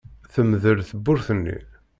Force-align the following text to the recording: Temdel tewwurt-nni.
Temdel 0.33 0.79
tewwurt-nni. 0.89 1.57